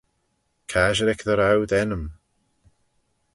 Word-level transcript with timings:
Casherick 0.71 1.21
dy 1.25 1.33
row 1.35 1.61
dt'ennym. 1.67 2.05